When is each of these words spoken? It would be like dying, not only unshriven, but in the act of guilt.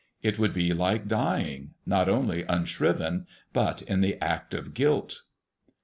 It 0.23 0.39
would 0.39 0.51
be 0.51 0.73
like 0.73 1.07
dying, 1.07 1.75
not 1.85 2.09
only 2.09 2.43
unshriven, 2.49 3.27
but 3.53 3.83
in 3.83 4.01
the 4.01 4.17
act 4.19 4.55
of 4.55 4.73
guilt. 4.73 5.21